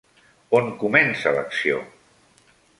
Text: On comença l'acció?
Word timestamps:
On 0.59 0.71
comença 0.85 1.35
l'acció? 1.37 1.79